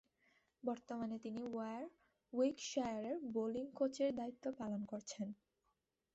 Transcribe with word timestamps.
বর্তমানে 0.63 1.17
তিনি 1.19 1.41
ওয়ারউইকশায়ারের 1.47 3.17
বোলিং 3.33 3.65
কোচের 3.73 4.11
দায়িত্ব 4.15 4.45
পালন 4.59 4.81
করছেন। 4.85 5.27